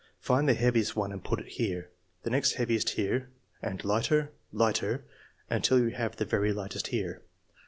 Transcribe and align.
Find 0.19 0.49
the 0.49 0.55
heaviest 0.55 0.95
one 0.95 1.11
and 1.11 1.23
put 1.23 1.39
it 1.39 1.47
here, 1.47 1.91
the 2.23 2.31
next 2.31 2.53
heaviest 2.53 2.89
here, 2.97 3.29
and 3.61 3.85
lighter, 3.85 4.31
lighter, 4.51 5.05
until 5.47 5.77
you 5.77 5.89
have 5.89 6.15
the 6.15 6.25
very 6.25 6.51
lightest 6.51 6.87
here. 6.87 7.21